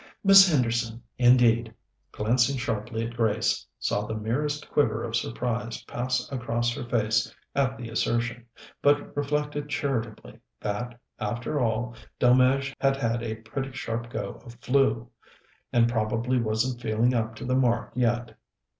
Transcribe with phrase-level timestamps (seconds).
[0.23, 1.75] Miss Henderson, indeed,
[2.11, 7.77] glancing sharply at Grace, saw the merest quiver of surprise pass across her face at
[7.77, 8.47] the assertion;
[8.81, 15.07] but reflected charitably that, after all, Delmege had had a pretty sharp go of flu,
[15.71, 18.35] and probably wasn't feeling up to the mark yet.